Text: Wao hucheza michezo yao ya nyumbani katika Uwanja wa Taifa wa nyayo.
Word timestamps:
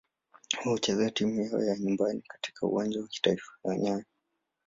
Wao 0.59 0.71
hucheza 0.73 1.01
michezo 1.01 1.57
yao 1.59 1.63
ya 1.65 1.77
nyumbani 1.79 2.21
katika 2.27 2.67
Uwanja 2.67 3.01
wa 3.01 3.07
Taifa 3.21 3.51
wa 3.63 3.77
nyayo. 3.77 4.03